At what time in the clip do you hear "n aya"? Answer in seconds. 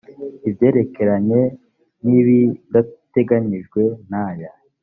4.09-4.51